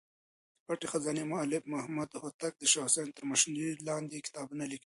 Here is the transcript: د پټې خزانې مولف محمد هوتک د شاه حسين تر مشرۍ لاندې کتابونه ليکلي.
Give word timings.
د 0.03 0.03
پټې 0.67 0.87
خزانې 0.91 1.23
مولف 1.31 1.63
محمد 1.73 2.09
هوتک 2.21 2.53
د 2.57 2.63
شاه 2.71 2.85
حسين 2.87 3.07
تر 3.17 3.23
مشرۍ 3.31 3.67
لاندې 3.87 4.25
کتابونه 4.27 4.63
ليکلي. 4.71 4.79